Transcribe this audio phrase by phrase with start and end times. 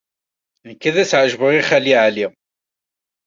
[0.67, 2.27] Nekk ad as-ɛejbeɣ i Xali Ɛli.